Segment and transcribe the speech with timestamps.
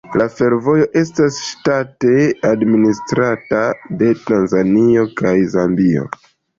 [0.19, 2.17] La fervojo estas ŝtate
[2.53, 3.63] administrata
[4.03, 6.13] de Tanzanio kaj Zambio.